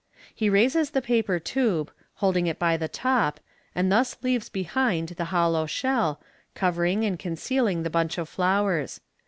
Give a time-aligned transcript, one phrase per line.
[0.33, 3.39] He raises the paper tube, holding it by the top,
[3.75, 6.19] and thus leaves behind the hollow shell,
[6.55, 8.99] covering and con cealing the bunch of flowers.